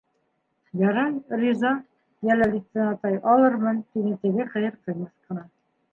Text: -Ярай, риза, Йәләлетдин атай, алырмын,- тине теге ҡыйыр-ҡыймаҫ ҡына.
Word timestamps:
-Ярай, 0.83 1.11
риза, 1.41 1.73
Йәләлетдин 2.29 2.87
атай, 2.95 3.19
алырмын,- 3.35 3.85
тине 3.95 4.19
теге 4.25 4.51
ҡыйыр-ҡыймаҫ 4.55 5.13
ҡына. 5.13 5.51